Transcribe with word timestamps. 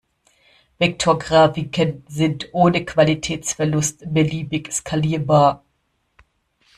Vektorgrafiken 0.79 2.03
sind 2.07 2.49
ohne 2.53 2.83
Qualitätsverlust 2.85 4.11
beliebig 4.11 4.73
skalierbar. 4.73 5.63